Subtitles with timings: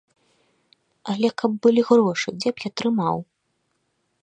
[1.13, 3.17] Але каб былі грошы, дзе б я трымаў?